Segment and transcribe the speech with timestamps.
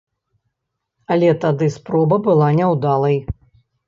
[1.15, 3.21] Але тады спроба была няўдалай.